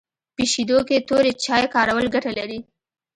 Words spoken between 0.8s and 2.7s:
کي توري چای کارول ګټه لري